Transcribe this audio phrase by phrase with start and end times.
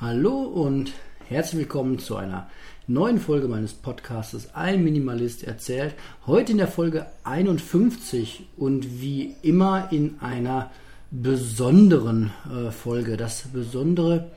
[0.00, 0.92] Hallo und
[1.28, 2.50] herzlich willkommen zu einer
[2.88, 5.94] neuen Folge meines Podcasts Ein Minimalist erzählt.
[6.26, 10.72] Heute in der Folge 51 und wie immer in einer
[11.12, 13.16] besonderen äh, Folge.
[13.16, 14.32] Das Besondere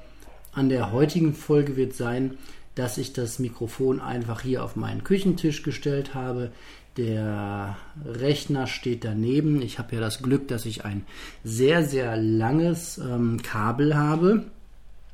[0.54, 2.38] an der heutigen Folge wird sein,
[2.76, 6.52] dass ich das Mikrofon einfach hier auf meinen Küchentisch gestellt habe.
[6.98, 9.64] Der Rechner steht daneben.
[9.64, 11.04] Ich habe ja das Glück, dass ich ein
[11.44, 14.46] sehr, sehr langes ähm, Kabel habe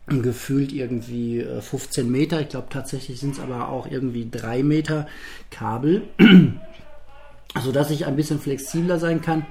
[0.07, 2.41] gefühlt irgendwie 15 äh, Meter.
[2.41, 5.07] Ich glaube tatsächlich sind es aber auch irgendwie 3 Meter
[5.49, 6.03] Kabel,
[7.61, 9.45] sodass ich ein bisschen flexibler sein kann,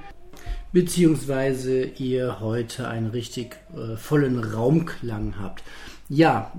[0.71, 5.63] beziehungsweise ihr heute einen richtig äh, vollen Raumklang habt.
[6.09, 6.51] Ja,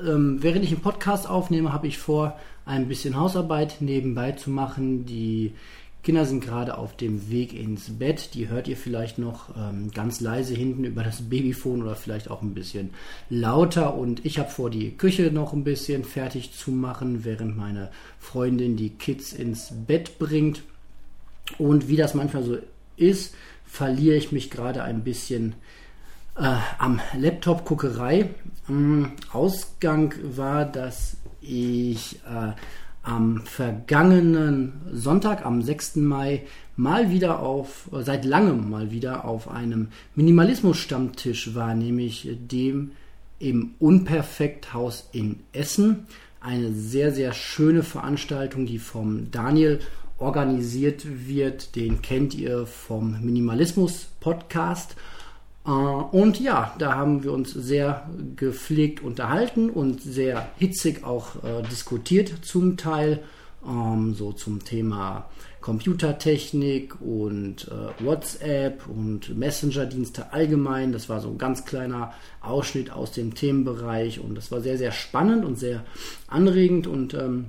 [0.00, 4.48] äh, ähm, während ich einen Podcast aufnehme, habe ich vor, ein bisschen Hausarbeit nebenbei zu
[4.50, 5.54] machen, die
[6.02, 8.34] Kinder sind gerade auf dem Weg ins Bett.
[8.34, 12.42] Die hört ihr vielleicht noch ähm, ganz leise hinten über das Babyphone oder vielleicht auch
[12.42, 12.90] ein bisschen
[13.30, 13.94] lauter.
[13.94, 18.76] Und ich habe vor, die Küche noch ein bisschen fertig zu machen, während meine Freundin
[18.76, 20.62] die Kids ins Bett bringt.
[21.58, 22.58] Und wie das manchmal so
[22.96, 23.34] ist,
[23.64, 25.54] verliere ich mich gerade ein bisschen
[26.36, 28.30] äh, am Laptop-Guckerei.
[28.68, 32.52] Ähm, Ausgang war, dass ich äh,
[33.02, 35.96] am vergangenen Sonntag, am 6.
[35.96, 36.42] Mai,
[36.76, 42.92] mal wieder auf, seit langem mal wieder auf einem Minimalismus-Stammtisch war, nämlich dem
[43.38, 46.06] im Unperfekthaus in Essen.
[46.40, 49.80] Eine sehr, sehr schöne Veranstaltung, die vom Daniel
[50.18, 51.74] organisiert wird.
[51.74, 54.96] Den kennt ihr vom Minimalismus-Podcast.
[55.66, 61.62] Äh, und ja, da haben wir uns sehr gepflegt unterhalten und sehr hitzig auch äh,
[61.70, 63.22] diskutiert zum Teil,
[63.66, 65.28] ähm, so zum Thema
[65.60, 70.92] Computertechnik und äh, WhatsApp und Messenger-Dienste allgemein.
[70.92, 74.92] Das war so ein ganz kleiner Ausschnitt aus dem Themenbereich und das war sehr, sehr
[74.92, 75.84] spannend und sehr
[76.26, 77.46] anregend und ähm,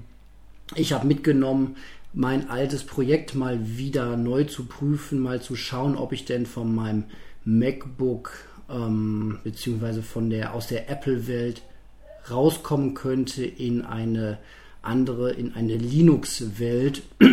[0.75, 1.75] ich habe mitgenommen,
[2.13, 6.73] mein altes Projekt mal wieder neu zu prüfen, mal zu schauen, ob ich denn von
[6.73, 7.05] meinem
[7.45, 8.31] MacBook
[8.69, 11.61] ähm, beziehungsweise von der aus der Apple-Welt
[12.29, 14.37] rauskommen könnte in eine
[14.81, 17.03] andere, in eine Linux-Welt.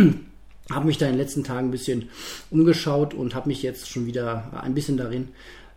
[0.70, 2.08] habe mich da in den letzten Tagen ein bisschen
[2.50, 5.28] umgeschaut und habe mich jetzt schon wieder ein bisschen darin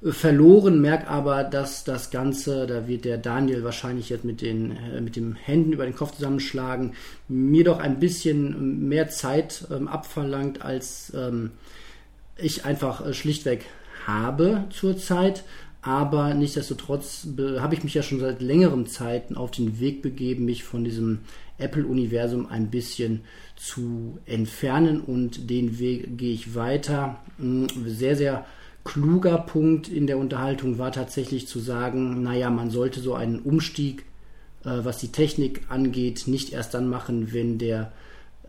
[0.04, 4.78] äh, verloren, merke aber, dass das Ganze, da wird der Daniel wahrscheinlich jetzt mit den,
[4.78, 6.94] äh, mit den Händen über den Kopf zusammenschlagen,
[7.28, 11.52] mir doch ein bisschen mehr Zeit ähm, abverlangt, als ähm,
[12.38, 13.66] ich einfach äh, schlichtweg
[14.08, 15.44] habe zurzeit,
[15.82, 17.28] aber nichtsdestotrotz
[17.60, 21.20] habe ich mich ja schon seit längerem Zeiten auf den Weg begeben, mich von diesem
[21.58, 23.22] Apple-Universum ein bisschen
[23.56, 27.20] zu entfernen und den Weg gehe ich weiter.
[27.38, 28.46] Hm, sehr, sehr
[28.84, 34.06] kluger Punkt in der Unterhaltung war tatsächlich zu sagen, naja, man sollte so einen Umstieg,
[34.64, 37.92] äh, was die Technik angeht, nicht erst dann machen, wenn der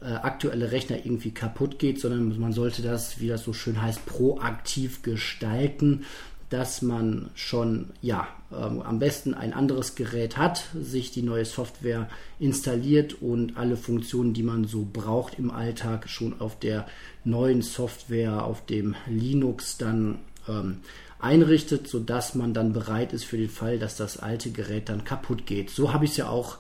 [0.09, 5.03] aktuelle Rechner irgendwie kaputt geht, sondern man sollte das, wie das so schön heißt, proaktiv
[5.03, 6.05] gestalten,
[6.51, 12.09] dass man schon ja ähm, am besten ein anderes Gerät hat, sich die neue Software
[12.39, 16.87] installiert und alle Funktionen, die man so braucht im Alltag, schon auf der
[17.25, 20.81] neuen Software, auf dem Linux dann ähm,
[21.19, 25.47] einrichtet, sodass man dann bereit ist für den Fall, dass das alte Gerät dann kaputt
[25.47, 25.71] geht.
[25.71, 26.59] So habe ich es ja auch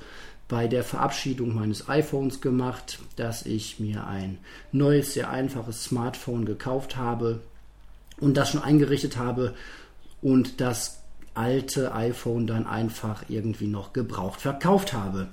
[0.49, 4.39] bei der Verabschiedung meines iPhones gemacht, dass ich mir ein
[4.73, 7.41] neues, sehr einfaches Smartphone gekauft habe
[8.21, 9.55] und das schon eingerichtet habe
[10.21, 11.01] und das
[11.35, 15.29] alte iPhone dann einfach irgendwie noch gebraucht verkauft habe.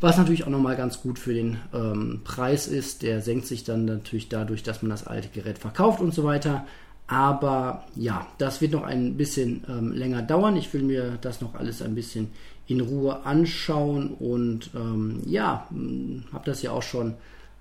[0.00, 3.02] Was natürlich auch nochmal ganz gut für den ähm, Preis ist.
[3.02, 6.66] Der senkt sich dann natürlich dadurch, dass man das alte Gerät verkauft und so weiter.
[7.08, 10.56] Aber ja, das wird noch ein bisschen ähm, länger dauern.
[10.56, 12.30] Ich will mir das noch alles ein bisschen
[12.66, 17.14] in Ruhe anschauen und ähm, ja, hm, habe das ja auch schon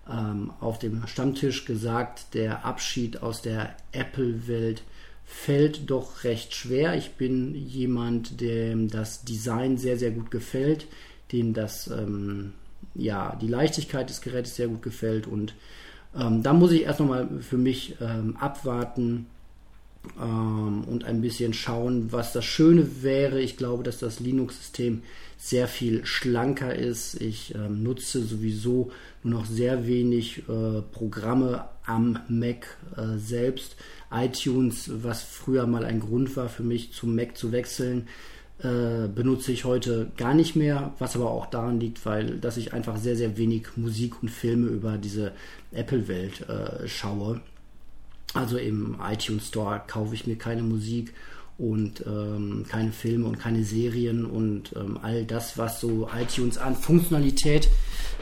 [0.10, 4.84] ähm, auf dem Stammtisch gesagt, der Abschied aus der Apple-Welt
[5.26, 6.96] fällt doch recht schwer.
[6.98, 10.88] Ich bin jemand, dem das Design sehr, sehr gut gefällt,
[11.32, 12.52] dem das, ähm,
[12.96, 15.54] ja, die Leichtigkeit des Gerätes sehr gut gefällt und
[16.20, 19.28] ähm, da muss ich erst nochmal für mich ähm, abwarten,
[20.22, 23.42] ähm, und ein bisschen schauen, was das Schöne wäre.
[23.42, 25.04] Ich glaube, dass das Linux-System
[25.38, 27.22] sehr viel schlanker ist.
[27.22, 28.92] Ich ähm, nutze sowieso
[29.24, 33.76] nur noch sehr wenig äh, Programme am Mac äh, selbst.
[34.12, 38.08] iTunes, was früher mal ein Grund war für mich zum Mac zu wechseln,
[38.60, 42.74] äh, benutze ich heute gar nicht mehr, was aber auch daran liegt, weil dass ich
[42.74, 45.34] einfach sehr, sehr wenig Musik und Filme über diese
[45.72, 47.42] Apple-Welt äh, schaue.
[48.38, 51.14] Also im iTunes Store kaufe ich mir keine Musik
[51.58, 56.76] und ähm, keine Filme und keine Serien und ähm, all das, was so iTunes an
[56.76, 57.68] Funktionalität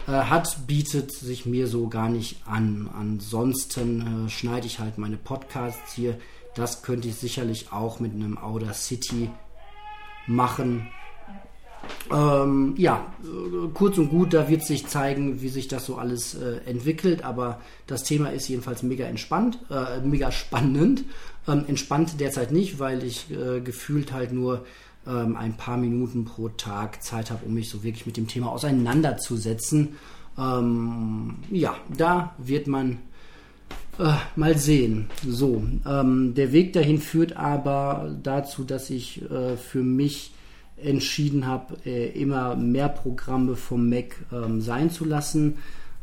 [0.07, 2.89] äh, hat, bietet sich mir so gar nicht an.
[2.97, 6.17] Ansonsten äh, schneide ich halt meine Podcasts hier.
[6.55, 9.29] Das könnte ich sicherlich auch mit einem Audacity
[10.27, 10.87] machen.
[12.11, 13.05] Ähm, ja,
[13.73, 17.61] kurz und gut, da wird sich zeigen, wie sich das so alles äh, entwickelt, aber
[17.87, 21.03] das Thema ist jedenfalls mega entspannt, äh, mega spannend.
[21.47, 24.65] Ähm, entspannt derzeit nicht, weil ich äh, gefühlt halt nur
[25.07, 28.51] ähm, ein paar Minuten pro Tag Zeit habe, um mich so wirklich mit dem Thema
[28.51, 29.95] auseinanderzusetzen.
[30.37, 32.99] Ähm, ja, da wird man
[33.99, 35.09] äh, mal sehen.
[35.27, 40.31] So, ähm, der Weg dahin führt aber dazu, dass ich äh, für mich
[40.77, 45.57] entschieden habe, äh, immer mehr Programme vom Mac ähm, sein zu lassen.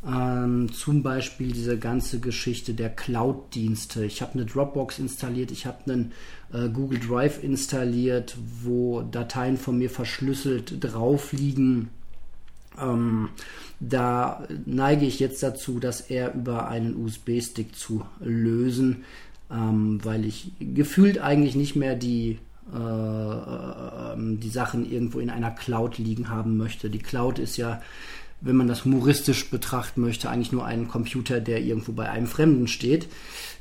[0.05, 4.05] Ähm, zum Beispiel diese ganze Geschichte der Cloud-Dienste.
[4.05, 6.13] Ich habe eine Dropbox installiert, ich habe einen
[6.53, 11.91] äh, Google Drive installiert, wo Dateien von mir verschlüsselt drauf liegen.
[12.81, 13.29] Ähm,
[13.79, 19.05] da neige ich jetzt dazu, das eher über einen USB-Stick zu lösen,
[19.53, 26.29] ähm, weil ich gefühlt eigentlich nicht mehr die die Sachen irgendwo in einer Cloud liegen
[26.29, 26.91] haben möchte.
[26.91, 27.83] Die Cloud ist ja,
[28.43, 32.69] wenn man das humoristisch betrachten möchte, eigentlich nur ein Computer, der irgendwo bei einem Fremden
[32.69, 33.09] steht.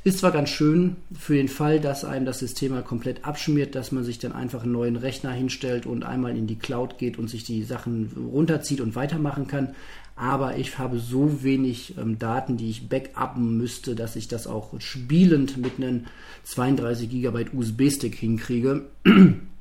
[0.04, 3.92] Ist zwar ganz schön für den Fall, dass einem das System mal komplett abschmiert, dass
[3.92, 7.30] man sich dann einfach einen neuen Rechner hinstellt und einmal in die Cloud geht und
[7.30, 9.74] sich die Sachen runterzieht und weitermachen kann
[10.14, 14.78] aber ich habe so wenig ähm, Daten, die ich backuppen müsste, dass ich das auch
[14.80, 16.06] spielend mit einem
[16.44, 18.86] 32 GB USB-Stick hinkriege.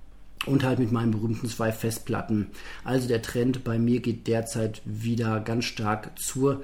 [0.45, 2.47] Und halt mit meinen berühmten zwei Festplatten.
[2.83, 6.63] Also der Trend bei mir geht derzeit wieder ganz stark zur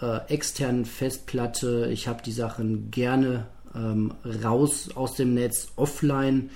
[0.00, 1.88] äh, externen Festplatte.
[1.92, 6.50] Ich habe die Sachen gerne ähm, raus aus dem Netz, offline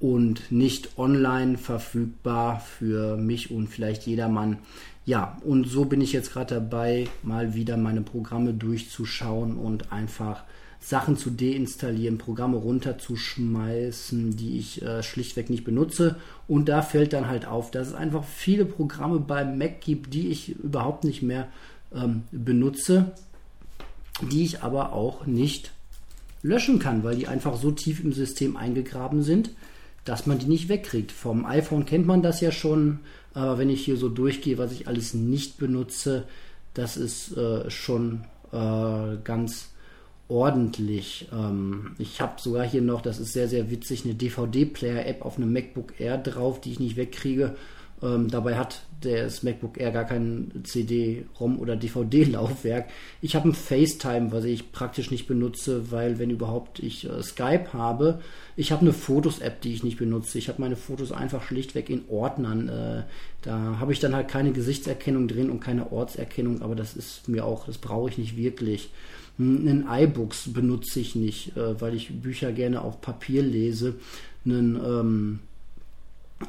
[0.00, 4.58] und nicht online verfügbar für mich und vielleicht jedermann.
[5.06, 10.44] Ja, und so bin ich jetzt gerade dabei, mal wieder meine Programme durchzuschauen und einfach
[10.84, 16.16] Sachen zu deinstallieren, Programme runterzuschmeißen, die ich äh, schlichtweg nicht benutze.
[16.46, 20.28] Und da fällt dann halt auf, dass es einfach viele Programme beim Mac gibt, die
[20.28, 21.48] ich überhaupt nicht mehr
[21.94, 23.12] ähm, benutze,
[24.30, 25.72] die ich aber auch nicht
[26.42, 29.52] löschen kann, weil die einfach so tief im System eingegraben sind,
[30.04, 31.12] dass man die nicht wegkriegt.
[31.12, 33.00] Vom iPhone kennt man das ja schon,
[33.32, 36.24] aber wenn ich hier so durchgehe, was ich alles nicht benutze,
[36.74, 39.70] das ist äh, schon äh, ganz
[40.28, 41.28] ordentlich.
[41.32, 45.52] Ähm, ich habe sogar hier noch, das ist sehr, sehr witzig, eine DVD-Player-App auf einem
[45.52, 47.54] MacBook Air drauf, die ich nicht wegkriege.
[48.02, 52.88] Ähm, dabei hat das MacBook Air gar kein CD-ROM oder DVD-Laufwerk.
[53.20, 57.72] Ich habe ein FaceTime, was ich praktisch nicht benutze, weil wenn überhaupt ich äh, Skype
[57.72, 58.20] habe.
[58.56, 60.38] Ich habe eine Fotos-App, die ich nicht benutze.
[60.38, 62.68] Ich habe meine Fotos einfach schlichtweg in Ordnern.
[62.68, 63.02] Äh,
[63.42, 67.44] da habe ich dann halt keine Gesichtserkennung drin und keine Ortserkennung, aber das ist mir
[67.44, 68.90] auch, das brauche ich nicht wirklich.
[69.38, 73.94] Einen iBooks benutze ich nicht, äh, weil ich Bücher gerne auf Papier lese.
[74.44, 75.38] Einen ähm,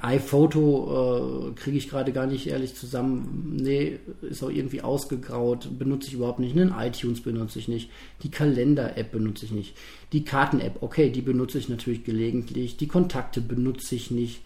[0.02, 3.58] iPhoto äh, kriege ich gerade gar nicht ehrlich zusammen.
[3.60, 5.70] Nee, ist auch irgendwie ausgegraut.
[5.80, 6.56] Benutze ich überhaupt nicht.
[6.56, 7.90] Einen iTunes benutze ich nicht.
[8.24, 9.76] Die Kalender-App benutze ich nicht.
[10.12, 12.78] Die Karten-App, okay, die benutze ich natürlich gelegentlich.
[12.78, 14.42] Die Kontakte benutze ich nicht.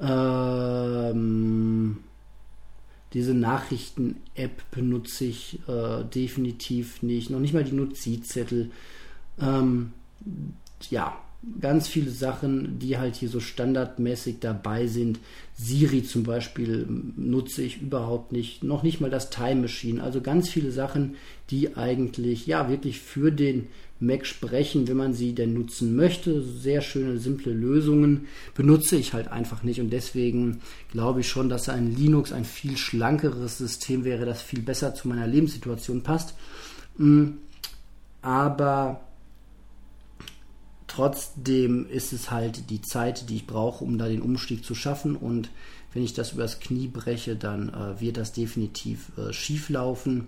[0.00, 1.98] Ähm,
[3.12, 7.30] diese Nachrichten-App benutze ich äh, definitiv nicht.
[7.30, 8.70] Noch nicht mal die Notizzettel.
[9.40, 9.92] Ähm,
[10.90, 11.18] ja,
[11.60, 15.18] ganz viele Sachen, die halt hier so standardmäßig dabei sind.
[15.54, 16.86] Siri zum Beispiel
[17.16, 20.02] nutze ich überhaupt nicht, noch nicht mal das Time Machine.
[20.02, 21.16] Also ganz viele Sachen,
[21.50, 23.68] die eigentlich ja wirklich für den
[24.00, 26.42] Mac sprechen, wenn man sie denn nutzen möchte.
[26.42, 31.68] Sehr schöne, simple Lösungen benutze ich halt einfach nicht und deswegen glaube ich schon, dass
[31.68, 36.34] ein Linux ein viel schlankeres System wäre, das viel besser zu meiner Lebenssituation passt.
[36.96, 37.28] Mm,
[38.22, 39.00] aber
[40.90, 45.14] Trotzdem ist es halt die Zeit, die ich brauche, um da den Umstieg zu schaffen.
[45.14, 45.48] Und
[45.92, 50.26] wenn ich das übers Knie breche, dann äh, wird das definitiv äh, schief laufen.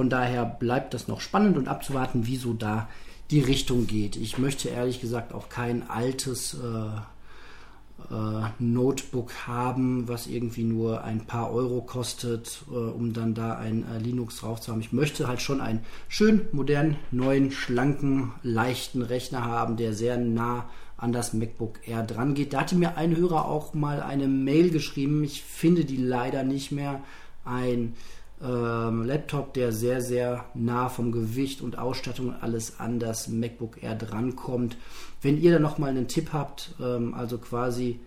[0.00, 2.88] Von daher bleibt das noch spannend und abzuwarten, wieso da
[3.30, 4.16] die Richtung geht.
[4.16, 11.26] Ich möchte ehrlich gesagt auch kein altes äh, äh, Notebook haben, was irgendwie nur ein
[11.26, 14.80] paar Euro kostet, äh, um dann da ein äh, Linux drauf zu haben.
[14.80, 20.70] Ich möchte halt schon einen schön modernen, neuen, schlanken, leichten Rechner haben, der sehr nah
[20.96, 22.54] an das MacBook Air dran geht.
[22.54, 25.22] Da hatte mir ein Hörer auch mal eine Mail geschrieben.
[25.24, 27.02] Ich finde die leider nicht mehr.
[27.44, 27.96] Ein
[28.42, 33.82] ähm, Laptop, der sehr, sehr nah vom Gewicht und Ausstattung und alles an das MacBook
[33.82, 34.76] Air drankommt.
[35.20, 38.00] Wenn ihr da nochmal einen Tipp habt, ähm, also quasi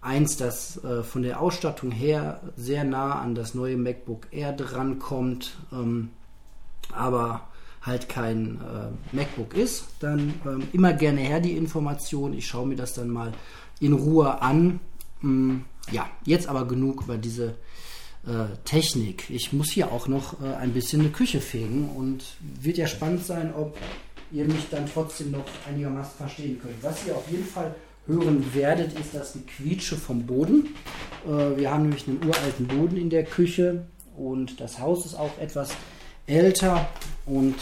[0.00, 5.56] eins, das äh, von der Ausstattung her sehr nah an das neue MacBook Air drankommt,
[5.72, 6.10] ähm,
[6.92, 7.48] aber
[7.80, 12.32] halt kein äh, MacBook ist, dann ähm, immer gerne her die Information.
[12.34, 13.32] Ich schaue mir das dann mal
[13.80, 14.80] in Ruhe an.
[15.20, 17.56] Hm, ja, jetzt aber genug über diese
[18.64, 19.28] Technik.
[19.28, 23.24] Ich muss hier auch noch äh, ein bisschen eine Küche fegen und wird ja spannend
[23.24, 23.76] sein, ob
[24.32, 26.82] ihr mich dann trotzdem noch einigermaßen verstehen könnt.
[26.82, 27.74] Was ihr auf jeden Fall
[28.06, 30.74] hören werdet, ist das Gequietsche vom Boden.
[31.26, 33.84] Äh, wir haben nämlich einen uralten Boden in der Küche
[34.16, 35.70] und das Haus ist auch etwas
[36.26, 36.88] älter
[37.26, 37.54] und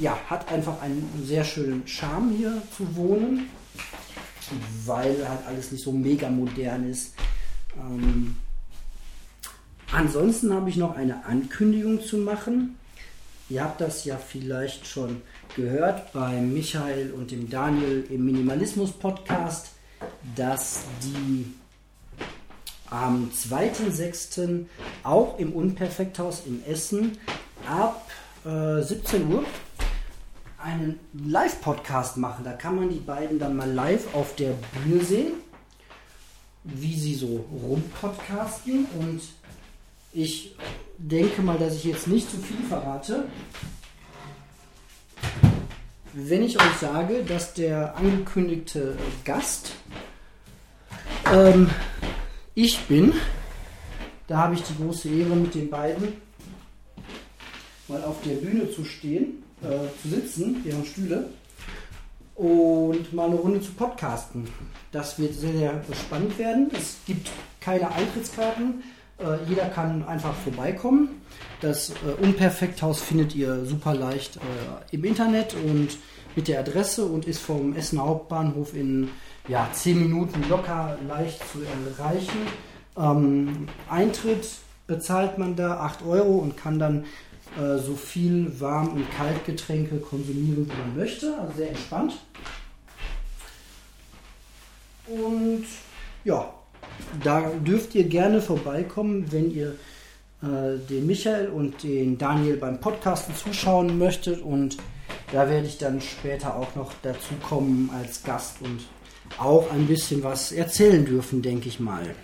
[0.00, 3.48] ja, hat einfach einen sehr schönen Charme hier zu wohnen,
[4.84, 7.14] weil halt alles nicht so mega modern ist.
[7.76, 8.36] Ähm,
[9.92, 12.78] ansonsten habe ich noch eine Ankündigung zu machen.
[13.48, 15.22] Ihr habt das ja vielleicht schon
[15.56, 19.68] gehört bei Michael und dem Daniel im Minimalismus Podcast,
[20.36, 21.46] dass die
[22.90, 24.66] am 2.6.
[25.02, 27.18] auch im Unperfekthaus in Essen
[27.66, 28.10] ab
[28.44, 29.44] äh, 17 Uhr
[30.58, 32.44] einen Live-Podcast machen.
[32.44, 34.54] Da kann man die beiden dann mal live auf der
[34.84, 35.32] Bühne sehen,
[36.64, 38.86] wie sie so rumpodcasten.
[38.98, 39.22] Und
[40.18, 40.56] ich
[40.98, 43.24] denke mal, dass ich jetzt nicht zu viel verrate,
[46.12, 49.72] wenn ich euch sage, dass der angekündigte Gast
[51.32, 51.70] ähm,
[52.56, 53.14] ich bin.
[54.26, 56.14] Da habe ich die große Ehre, mit den beiden
[57.86, 61.30] mal auf der Bühne zu stehen, äh, zu sitzen, deren Stühle,
[62.34, 64.48] und mal eine Runde zu podcasten.
[64.90, 66.70] Das wird sehr, sehr spannend werden.
[66.72, 68.82] Es gibt keine Eintrittskarten.
[69.18, 71.22] Äh, jeder kann einfach vorbeikommen.
[71.60, 74.40] Das äh, Unperfekthaus findet ihr super leicht äh,
[74.92, 75.98] im Internet und
[76.36, 79.10] mit der Adresse und ist vom Essener Hauptbahnhof in
[79.48, 82.46] ja, 10 Minuten locker leicht zu erreichen.
[82.96, 84.46] Ähm, Eintritt
[84.86, 87.04] bezahlt man da 8 Euro und kann dann
[87.56, 91.36] äh, so viel Warm- und Kaltgetränke konsumieren, wie man möchte.
[91.40, 92.14] Also sehr entspannt.
[95.08, 95.64] Und
[96.24, 96.52] ja,
[97.22, 99.76] da dürft ihr gerne vorbeikommen, wenn ihr
[100.42, 104.40] äh, den Michael und den Daniel beim Podcasten zuschauen möchtet.
[104.40, 104.76] Und
[105.32, 108.80] da werde ich dann später auch noch dazu kommen als Gast und
[109.38, 112.14] auch ein bisschen was erzählen dürfen, denke ich mal.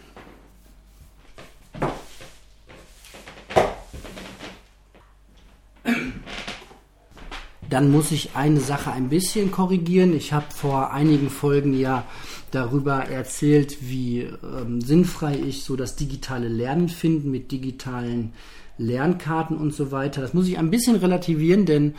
[7.75, 10.15] Dann muss ich eine Sache ein bisschen korrigieren.
[10.15, 12.05] Ich habe vor einigen Folgen ja
[12.53, 18.33] darüber erzählt, wie ähm, sinnfrei ich so das digitale Lernen finde mit digitalen
[18.79, 20.21] Lernkarten und so weiter.
[20.21, 21.97] Das muss ich ein bisschen relativieren, denn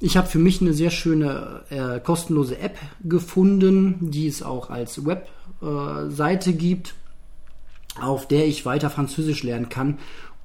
[0.00, 5.06] ich habe für mich eine sehr schöne äh, kostenlose App gefunden, die es auch als
[5.06, 6.94] Webseite äh, gibt,
[7.98, 9.96] auf der ich weiter Französisch lernen kann.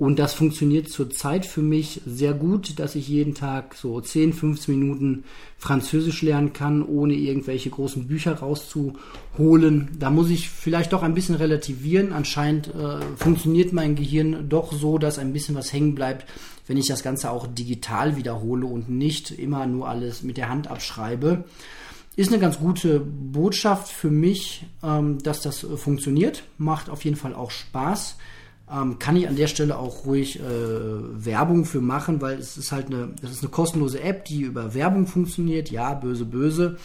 [0.02, 4.80] Und das funktioniert zurzeit für mich sehr gut, dass ich jeden Tag so 10, 15
[4.80, 5.26] Minuten
[5.60, 9.92] Französisch lernen kann, ohne irgendwelche großen Bücher rauszuholen.
[10.00, 12.14] Da muss ich vielleicht doch ein bisschen relativieren.
[12.14, 16.26] Anscheinend äh, funktioniert mein Gehirn doch so, dass ein bisschen was hängen bleibt,
[16.66, 20.68] wenn ich das Ganze auch digital wiederhole und nicht immer nur alles mit der Hand
[20.68, 21.44] abschreibe.
[22.16, 26.42] Ist eine ganz gute Botschaft für mich, ähm, dass das funktioniert.
[26.58, 28.18] Macht auf jeden Fall auch Spaß
[28.72, 32.72] ähm, kann ich an der Stelle auch ruhig äh, Werbung für machen, weil es ist
[32.72, 35.72] halt eine, das ist eine kostenlose App, die über Werbung funktioniert.
[35.72, 36.78] Ja, böse, böse.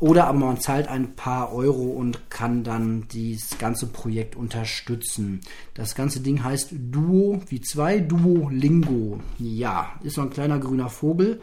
[0.00, 5.42] Oder aber man zahlt ein paar Euro und kann dann dieses ganze Projekt unterstützen.
[5.74, 9.20] Das ganze Ding heißt Duo wie zwei, Duolingo.
[9.38, 11.42] Ja, ist so ein kleiner grüner Vogel.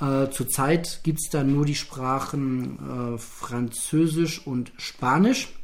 [0.00, 5.54] Äh, zurzeit gibt es da nur die Sprachen äh, Französisch und Spanisch.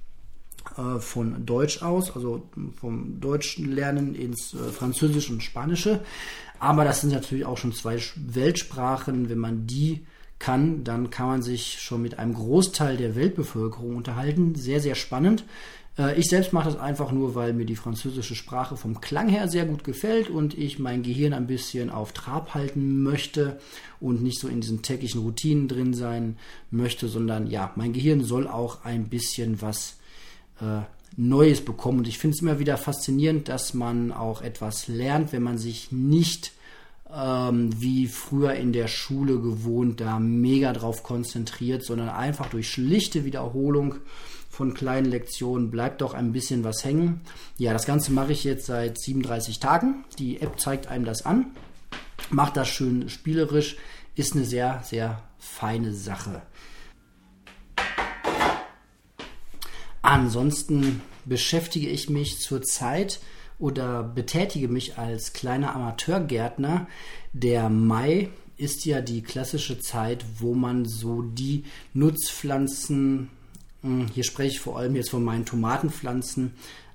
[0.80, 2.42] Äh, von Deutsch aus, also
[2.78, 6.00] vom Deutschen lernen ins äh, Französische und Spanische.
[6.58, 9.28] Aber das sind natürlich auch schon zwei Weltsprachen.
[9.28, 10.06] Wenn man die
[10.38, 14.54] kann, dann kann man sich schon mit einem Großteil der Weltbevölkerung unterhalten.
[14.54, 15.44] Sehr, sehr spannend.
[15.98, 19.48] Äh, ich selbst mache das einfach nur, weil mir die französische Sprache vom Klang her
[19.48, 23.58] sehr gut gefällt und ich mein Gehirn ein bisschen auf Trab halten möchte
[24.00, 26.36] und nicht so in diesen täglichen Routinen drin sein
[26.70, 29.99] möchte, sondern ja, mein Gehirn soll auch ein bisschen was
[30.60, 30.82] äh,
[31.16, 31.98] Neues bekommen.
[31.98, 35.92] Und ich finde es immer wieder faszinierend, dass man auch etwas lernt, wenn man sich
[35.92, 36.52] nicht
[37.14, 43.24] ähm, wie früher in der Schule gewohnt da mega drauf konzentriert, sondern einfach durch schlichte
[43.24, 43.96] Wiederholung
[44.48, 47.20] von kleinen Lektionen bleibt doch ein bisschen was hängen.
[47.56, 50.04] Ja, das Ganze mache ich jetzt seit 37 Tagen.
[50.18, 51.46] Die App zeigt einem das an,
[52.30, 53.76] macht das schön spielerisch,
[54.16, 56.42] ist eine sehr, sehr feine Sache.
[60.02, 63.20] Ansonsten beschäftige ich mich zurzeit
[63.58, 66.86] oder betätige mich als kleiner Amateurgärtner.
[67.32, 71.64] Der Mai ist ja die klassische Zeit, wo man so die
[71.94, 73.30] Nutzpflanzen,
[73.82, 76.52] hm, hier spreche ich vor allem jetzt von meinen Tomatenpflanzen,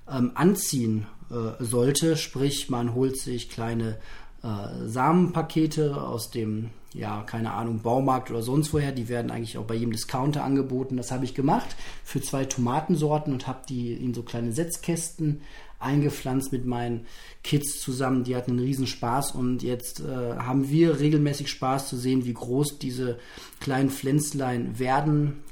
[0.08, 2.16] ähm, anziehen äh, sollte.
[2.16, 3.98] Sprich, man holt sich kleine
[4.42, 8.92] äh, Samenpakete aus dem, ja, keine Ahnung, Baumarkt oder sonst woher.
[8.92, 10.96] Die werden eigentlich auch bei jedem Discounter angeboten.
[10.96, 15.42] Das habe ich gemacht für zwei Tomatensorten und habe die in so kleine Setzkästen
[15.78, 17.06] eingepflanzt mit meinen
[17.44, 18.24] Kids zusammen.
[18.24, 22.34] Die hatten einen riesen Spaß und jetzt äh, haben wir regelmäßig Spaß zu sehen, wie
[22.34, 23.18] groß diese
[23.60, 25.42] kleinen Pflänzlein werden,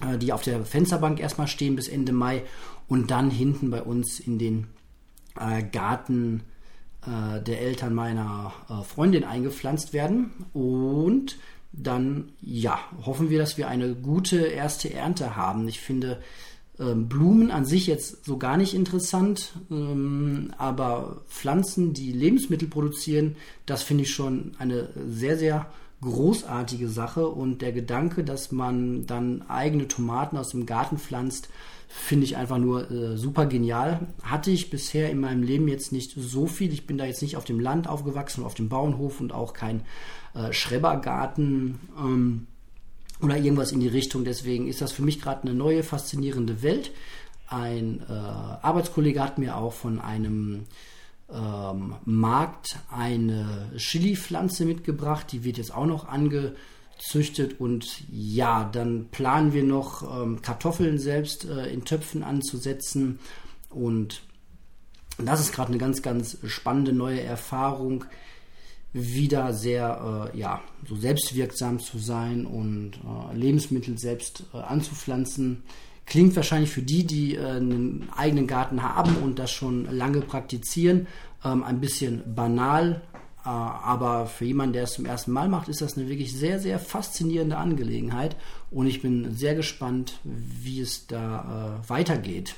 [0.00, 2.44] äh, die auf der Fensterbank erstmal stehen bis Ende Mai
[2.86, 4.68] und dann hinten bei uns in den
[5.38, 6.44] äh, Garten
[7.06, 11.36] äh, der Eltern meiner äh, Freundin eingepflanzt werden und
[11.72, 15.68] dann ja, hoffen wir, dass wir eine gute erste Ernte haben.
[15.68, 16.18] Ich finde,
[16.80, 23.36] ähm, Blumen an sich jetzt so gar nicht interessant, ähm, aber Pflanzen, die Lebensmittel produzieren,
[23.66, 25.66] das finde ich schon eine sehr, sehr
[26.00, 31.48] großartige Sache und der Gedanke, dass man dann eigene Tomaten aus dem Garten pflanzt,
[31.88, 34.06] finde ich einfach nur äh, super genial.
[34.22, 36.72] Hatte ich bisher in meinem Leben jetzt nicht so viel.
[36.72, 39.82] Ich bin da jetzt nicht auf dem Land aufgewachsen, auf dem Bauernhof und auch kein
[40.34, 41.80] äh, Schrebergarten.
[41.98, 42.46] Ähm,
[43.20, 44.24] oder irgendwas in die Richtung.
[44.24, 46.92] Deswegen ist das für mich gerade eine neue, faszinierende Welt.
[47.48, 50.66] Ein äh, Arbeitskollege hat mir auch von einem
[51.32, 55.32] ähm, Markt eine Chili-Pflanze mitgebracht.
[55.32, 56.06] Die wird jetzt auch noch
[56.98, 57.60] angezüchtet.
[57.60, 63.18] Und ja, dann planen wir noch ähm, Kartoffeln selbst äh, in Töpfen anzusetzen.
[63.70, 64.22] Und
[65.18, 68.04] das ist gerade eine ganz, ganz spannende neue Erfahrung
[68.92, 75.62] wieder sehr äh, ja, so selbstwirksam zu sein und äh, Lebensmittel selbst äh, anzupflanzen.
[76.06, 81.06] Klingt wahrscheinlich für die, die äh, einen eigenen Garten haben und das schon lange praktizieren,
[81.44, 83.02] ähm, ein bisschen banal.
[83.48, 86.60] Äh, aber für jemanden, der es zum ersten Mal macht, ist das eine wirklich sehr,
[86.60, 88.36] sehr faszinierende Angelegenheit.
[88.70, 92.56] Und ich bin sehr gespannt, wie es da äh, weitergeht.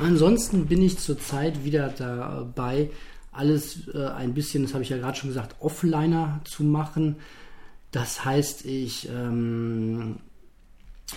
[0.00, 2.90] Ansonsten bin ich zurzeit wieder dabei,
[3.32, 7.16] alles äh, ein bisschen, das habe ich ja gerade schon gesagt, offliner zu machen.
[7.90, 10.18] Das heißt, ich ähm,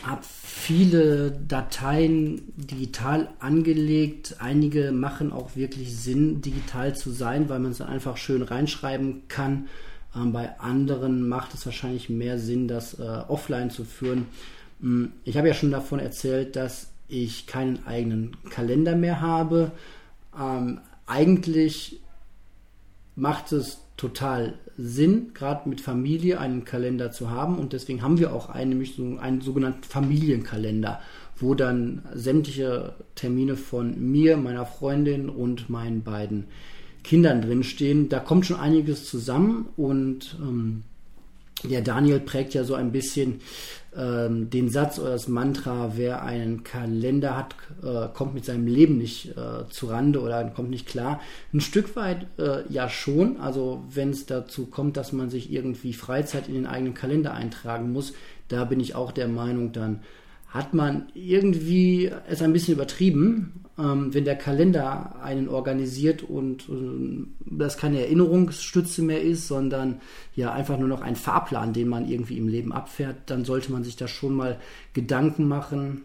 [0.05, 4.35] habe viele Dateien digital angelegt.
[4.39, 9.67] Einige machen auch wirklich Sinn, digital zu sein, weil man es einfach schön reinschreiben kann.
[10.15, 14.27] Ähm, bei anderen macht es wahrscheinlich mehr Sinn, das äh, offline zu führen.
[14.81, 19.71] Hm, ich habe ja schon davon erzählt, dass ich keinen eigenen Kalender mehr habe.
[20.39, 21.99] Ähm, eigentlich
[23.15, 28.33] macht es total Sinn, gerade mit Familie einen Kalender zu haben und deswegen haben wir
[28.33, 30.99] auch einen, nämlich so einen sogenannten Familienkalender,
[31.37, 36.45] wo dann sämtliche Termine von mir, meiner Freundin und meinen beiden
[37.03, 38.09] Kindern drinstehen.
[38.09, 40.83] Da kommt schon einiges zusammen und ähm,
[41.67, 43.41] der Daniel prägt ja so ein bisschen
[43.97, 48.97] ähm, den Satz oder das Mantra, wer einen Kalender hat, äh, kommt mit seinem Leben
[48.97, 51.21] nicht äh, zu Rande oder kommt nicht klar.
[51.53, 53.39] Ein Stück weit äh, ja schon.
[53.39, 57.91] Also wenn es dazu kommt, dass man sich irgendwie Freizeit in den eigenen Kalender eintragen
[57.91, 58.13] muss,
[58.47, 60.01] da bin ich auch der Meinung, dann
[60.55, 67.27] hat man irgendwie es ein bisschen übertrieben, ähm, wenn der Kalender einen organisiert und äh,
[67.45, 69.99] das keine Erinnerungsstütze mehr ist, sondern
[70.33, 73.83] ja einfach nur noch ein Fahrplan, den man irgendwie im Leben abfährt, dann sollte man
[73.83, 74.57] sich da schon mal
[74.93, 76.03] Gedanken machen,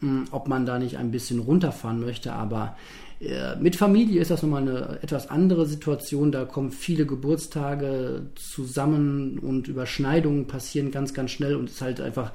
[0.00, 2.32] mh, hm, ob man da nicht ein bisschen runterfahren möchte.
[2.32, 2.76] Aber
[3.20, 6.32] äh, mit Familie ist das nochmal eine etwas andere Situation.
[6.32, 12.00] Da kommen viele Geburtstage zusammen und Überschneidungen passieren ganz, ganz schnell und es ist halt
[12.00, 12.32] einfach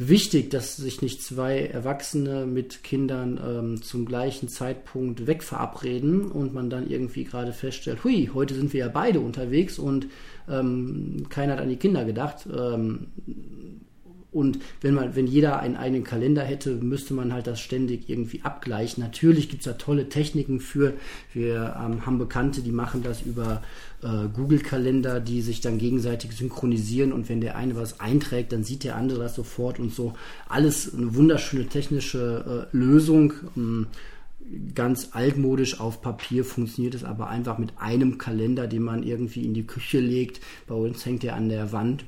[0.00, 6.70] wichtig, dass sich nicht zwei Erwachsene mit Kindern ähm, zum gleichen Zeitpunkt wegverabreden und man
[6.70, 10.06] dann irgendwie gerade feststellt, hui, heute sind wir ja beide unterwegs und
[10.48, 12.48] ähm, keiner hat an die Kinder gedacht.
[12.52, 13.08] Ähm,
[14.32, 18.42] und wenn man, wenn jeder einen eigenen Kalender hätte, müsste man halt das ständig irgendwie
[18.42, 19.02] abgleichen.
[19.02, 20.94] Natürlich gibt es da tolle Techniken für.
[21.32, 23.62] Wir ähm, haben Bekannte, die machen das über
[24.02, 28.84] äh, Google-Kalender, die sich dann gegenseitig synchronisieren und wenn der eine was einträgt, dann sieht
[28.84, 30.14] der andere das sofort und so.
[30.48, 33.32] Alles eine wunderschöne technische äh, Lösung.
[33.56, 33.88] Ähm,
[34.74, 39.54] ganz altmodisch auf Papier funktioniert es aber einfach mit einem Kalender, den man irgendwie in
[39.54, 40.40] die Küche legt.
[40.66, 42.04] Bei uns hängt der an der Wand.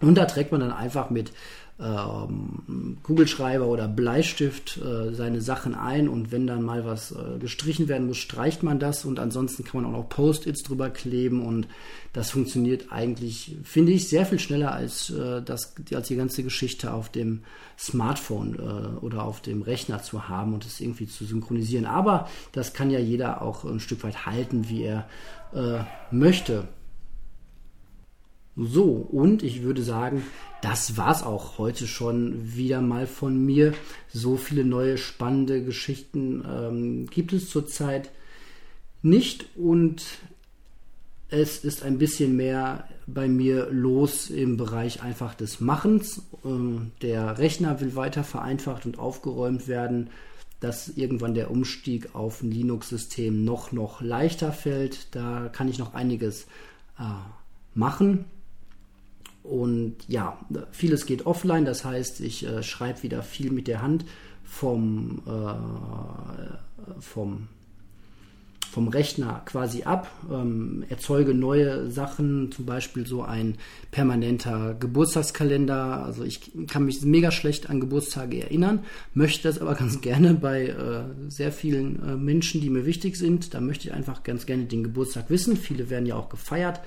[0.00, 1.32] Und da trägt man dann einfach mit
[1.80, 7.88] ähm, Kugelschreiber oder Bleistift äh, seine Sachen ein und wenn dann mal was äh, gestrichen
[7.88, 11.68] werden muss, streicht man das und ansonsten kann man auch noch Post-its drüber kleben und
[12.12, 16.92] das funktioniert eigentlich, finde ich, sehr viel schneller als, äh, das, als die ganze Geschichte
[16.92, 17.44] auf dem
[17.78, 21.86] Smartphone äh, oder auf dem Rechner zu haben und es irgendwie zu synchronisieren.
[21.86, 25.08] Aber das kann ja jeder auch ein Stück weit halten, wie er
[25.54, 26.68] äh, möchte.
[28.56, 30.24] So, und ich würde sagen,
[30.60, 33.72] das war's auch heute schon wieder mal von mir.
[34.12, 38.10] So viele neue spannende Geschichten ähm, gibt es zurzeit
[39.02, 40.02] nicht und
[41.30, 46.22] es ist ein bisschen mehr bei mir los im Bereich einfach des Machens.
[46.44, 50.10] Ähm, der Rechner will weiter vereinfacht und aufgeräumt werden,
[50.58, 55.14] dass irgendwann der Umstieg auf ein Linux-System noch, noch leichter fällt.
[55.14, 56.46] Da kann ich noch einiges
[56.98, 57.04] äh,
[57.74, 58.24] machen.
[59.50, 60.38] Und ja,
[60.70, 64.04] vieles geht offline, das heißt, ich äh, schreibe wieder viel mit der Hand
[64.44, 67.48] vom, äh, vom,
[68.70, 73.56] vom Rechner quasi ab, ähm, erzeuge neue Sachen, zum Beispiel so ein
[73.90, 76.04] permanenter Geburtstagskalender.
[76.04, 78.84] Also ich kann mich mega schlecht an Geburtstage erinnern,
[79.14, 83.52] möchte das aber ganz gerne bei äh, sehr vielen äh, Menschen, die mir wichtig sind.
[83.52, 85.56] Da möchte ich einfach ganz gerne den Geburtstag wissen.
[85.56, 86.80] Viele werden ja auch gefeiert.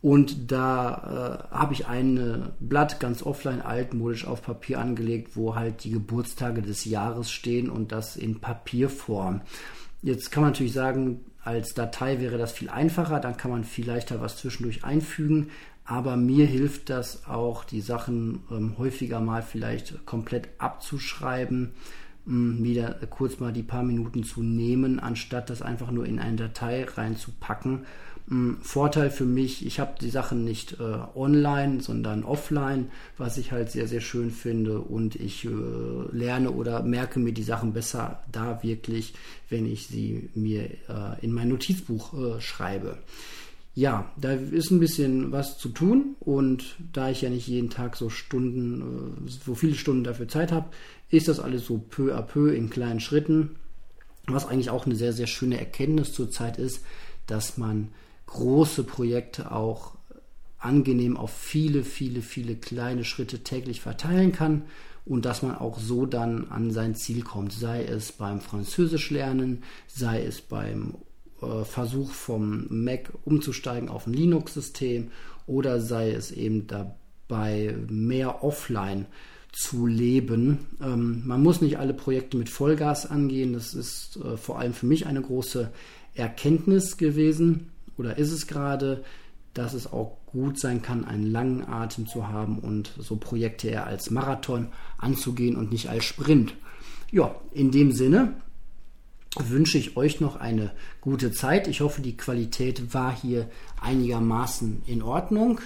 [0.00, 5.82] Und da äh, habe ich ein Blatt ganz offline altmodisch auf Papier angelegt, wo halt
[5.82, 9.40] die Geburtstage des Jahres stehen und das in Papierform.
[10.02, 13.86] Jetzt kann man natürlich sagen, als Datei wäre das viel einfacher, dann kann man viel
[13.86, 15.48] leichter was zwischendurch einfügen.
[15.84, 21.70] Aber mir hilft das auch, die Sachen ähm, häufiger mal vielleicht komplett abzuschreiben,
[22.26, 26.36] ähm, wieder kurz mal die paar Minuten zu nehmen, anstatt das einfach nur in eine
[26.36, 27.86] Datei reinzupacken
[28.60, 33.70] Vorteil für mich, ich habe die Sachen nicht äh, online, sondern offline, was ich halt
[33.70, 34.80] sehr, sehr schön finde.
[34.80, 35.48] Und ich äh,
[36.12, 39.14] lerne oder merke mir die Sachen besser da wirklich,
[39.48, 42.98] wenn ich sie mir äh, in mein Notizbuch äh, schreibe.
[43.74, 47.96] Ja, da ist ein bisschen was zu tun und da ich ja nicht jeden Tag
[47.96, 50.68] so Stunden, äh, so viele Stunden dafür Zeit habe,
[51.08, 53.56] ist das alles so peu à peu in kleinen Schritten.
[54.26, 56.84] Was eigentlich auch eine sehr, sehr schöne Erkenntnis zurzeit ist,
[57.26, 57.88] dass man
[58.28, 59.96] große Projekte auch
[60.58, 64.62] angenehm auf viele, viele, viele kleine Schritte täglich verteilen kann
[65.04, 69.62] und dass man auch so dann an sein Ziel kommt, sei es beim Französisch lernen,
[69.86, 70.94] sei es beim
[71.40, 75.10] äh, Versuch vom Mac umzusteigen auf ein Linux-System
[75.46, 79.06] oder sei es eben dabei mehr offline
[79.52, 80.66] zu leben.
[80.82, 84.86] Ähm, man muss nicht alle Projekte mit Vollgas angehen, das ist äh, vor allem für
[84.86, 85.70] mich eine große
[86.14, 89.04] Erkenntnis gewesen oder ist es gerade,
[89.54, 93.86] dass es auch gut sein kann, einen langen Atem zu haben und so Projekte eher
[93.86, 96.54] als Marathon anzugehen und nicht als Sprint.
[97.10, 98.34] Ja, in dem Sinne
[99.36, 101.68] wünsche ich euch noch eine gute Zeit.
[101.68, 103.48] Ich hoffe, die Qualität war hier
[103.80, 105.60] einigermaßen in Ordnung.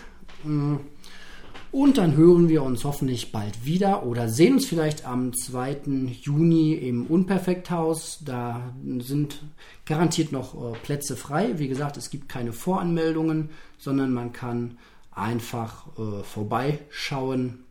[1.72, 5.78] Und dann hören wir uns hoffentlich bald wieder oder sehen uns vielleicht am 2.
[6.20, 8.18] Juni im Unperfekthaus.
[8.22, 9.42] Da sind
[9.86, 11.58] garantiert noch äh, Plätze frei.
[11.58, 14.76] Wie gesagt, es gibt keine Voranmeldungen, sondern man kann
[15.12, 17.64] einfach äh, vorbeischauen.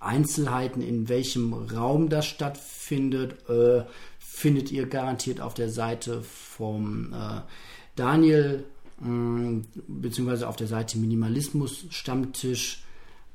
[0.00, 3.84] Einzelheiten, in welchem Raum das stattfindet, äh,
[4.18, 7.42] findet ihr garantiert auf der Seite vom äh,
[7.94, 8.64] Daniel
[8.98, 12.82] mm, beziehungsweise auf der Seite Minimalismus Stammtisch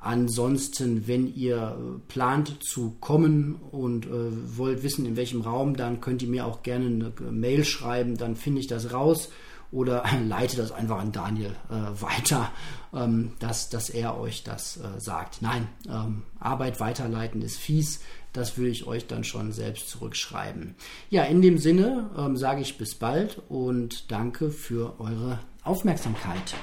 [0.04, 4.10] Ansonsten, wenn ihr äh, plant zu kommen und äh,
[4.58, 8.36] wollt wissen, in welchem Raum, dann könnt ihr mir auch gerne eine Mail schreiben, dann
[8.36, 9.30] finde ich das raus
[9.72, 12.52] oder leite das einfach an Daniel äh, weiter,
[12.94, 15.42] ähm, dass, dass er euch das äh, sagt.
[15.42, 18.02] Nein, ähm, Arbeit weiterleiten ist fies,
[18.34, 20.76] das will ich euch dann schon selbst zurückschreiben.
[21.12, 26.56] Ja, in dem Sinne ähm, sage ich bis bald und danke für eure Aufmerksamkeit.